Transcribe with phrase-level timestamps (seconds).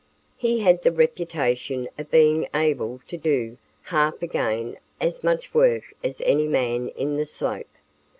[0.35, 6.21] He had the reputation of being able to do "half again as much work as
[6.25, 7.69] any man in the slope."